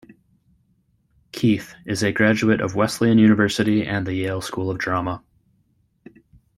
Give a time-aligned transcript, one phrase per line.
[1.31, 5.23] Keith is a graduate of Wesleyan University and the Yale School of Drama.